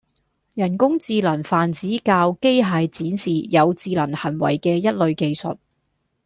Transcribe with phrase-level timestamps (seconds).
[0.55, 5.59] 人工智能泛指教機械展示有智能行為嘅一類技術